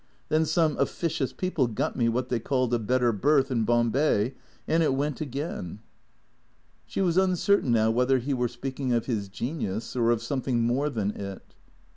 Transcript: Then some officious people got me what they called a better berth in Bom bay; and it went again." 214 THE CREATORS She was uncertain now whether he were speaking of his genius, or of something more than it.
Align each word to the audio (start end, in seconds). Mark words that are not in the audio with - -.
Then 0.29 0.45
some 0.45 0.79
officious 0.79 1.31
people 1.31 1.67
got 1.67 1.95
me 1.95 2.09
what 2.09 2.29
they 2.29 2.39
called 2.39 2.73
a 2.73 2.79
better 2.79 3.11
berth 3.11 3.51
in 3.51 3.65
Bom 3.65 3.91
bay; 3.91 4.33
and 4.67 4.81
it 4.81 4.95
went 4.95 5.21
again." 5.21 5.77
214 6.89 6.89
THE 6.89 6.91
CREATORS 6.91 6.91
She 6.91 7.01
was 7.01 7.17
uncertain 7.17 7.71
now 7.71 7.91
whether 7.91 8.17
he 8.17 8.33
were 8.33 8.47
speaking 8.47 8.93
of 8.93 9.05
his 9.05 9.29
genius, 9.29 9.95
or 9.95 10.09
of 10.09 10.23
something 10.23 10.63
more 10.63 10.89
than 10.89 11.11
it. 11.11 11.53